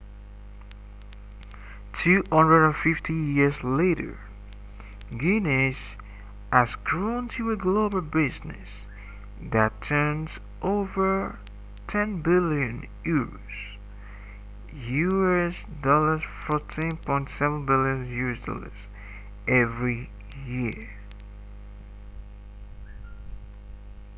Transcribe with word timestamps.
250 2.01 3.13
years 3.13 3.61
later 3.63 4.17
guinness 5.15 5.77
has 6.51 6.73
grown 6.89 7.27
to 7.27 7.51
a 7.51 7.55
global 7.55 8.01
business 8.01 8.67
that 9.39 9.79
turns 9.79 10.39
over 10.73 11.37
10 11.87 12.19
billion 12.23 12.87
euros 13.05 13.45
us$14.7 15.55 17.65
billion 17.67 18.71
every 19.61 20.01
year 20.47 20.89